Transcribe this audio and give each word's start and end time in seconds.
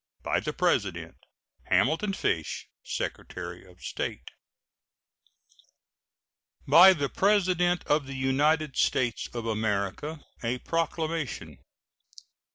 By 0.23 0.39
the 0.39 0.51
President: 0.51 1.15
HAMILTON 1.65 2.13
FISH, 2.13 2.65
Secretary 2.83 3.63
of 3.63 3.81
State. 3.83 4.31
BY 6.67 6.93
THE 6.93 7.07
PRESIDENT 7.09 7.83
OF 7.85 8.07
THE 8.07 8.15
UNITED 8.15 8.75
STATES 8.77 9.27
OF 9.35 9.45
AMERICA. 9.45 10.25
A 10.41 10.57
PROCLAMATION. 10.57 11.59